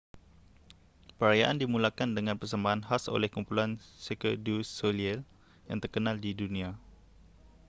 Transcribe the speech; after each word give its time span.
perayaan 1.21 1.57
dimulakan 1.61 2.09
dengan 2.17 2.33
persembahan 2.41 2.81
khas 2.89 3.03
oleh 3.15 3.29
kumpulan 3.35 3.71
cirque 4.03 4.33
du 4.45 4.55
soleil 4.77 5.19
yang 5.69 5.77
terkenal 5.83 6.15
di 6.25 6.31
dunia 6.41 6.69